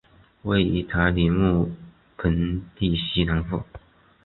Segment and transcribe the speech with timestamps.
[0.41, 1.71] 位于塔里木
[2.17, 3.61] 盆地西南部。